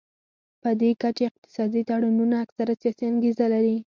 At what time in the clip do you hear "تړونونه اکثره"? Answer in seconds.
1.89-2.73